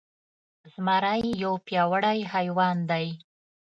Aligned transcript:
زمری 0.73 1.23
يو 1.43 1.53
پياوړی 1.65 2.19
حيوان 2.33 2.77
دی. 2.89 3.05